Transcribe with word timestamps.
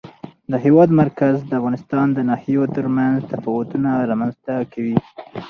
د 0.51 0.53
هېواد 0.65 0.89
مرکز 1.01 1.35
د 1.45 1.51
افغانستان 1.59 2.07
د 2.13 2.19
ناحیو 2.29 2.63
ترمنځ 2.75 3.17
تفاوتونه 3.31 3.89
رامنځ 4.09 4.33
ته 4.45 4.53
کوي. 4.73 4.97